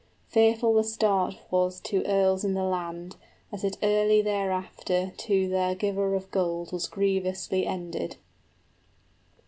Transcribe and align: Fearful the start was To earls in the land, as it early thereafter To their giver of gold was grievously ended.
Fearful 0.29 0.73
the 0.73 0.83
start 0.83 1.35
was 1.51 1.79
To 1.81 2.03
earls 2.07 2.43
in 2.43 2.55
the 2.55 2.63
land, 2.63 3.17
as 3.53 3.63
it 3.63 3.77
early 3.83 4.23
thereafter 4.23 5.11
To 5.15 5.47
their 5.47 5.75
giver 5.75 6.15
of 6.15 6.31
gold 6.31 6.71
was 6.73 6.87
grievously 6.87 7.67
ended. 7.67 8.15